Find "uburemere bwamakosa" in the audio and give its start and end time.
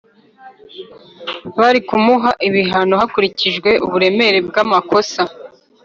3.85-5.21